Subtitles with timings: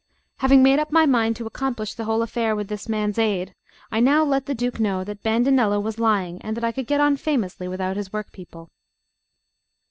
[0.37, 3.53] Having made up my mind to accomplish the whole affair with this man's aid,
[3.91, 6.99] I now let the Duke know that Bandinello was lying, and that I could get
[6.99, 8.71] on famously without his workpeople.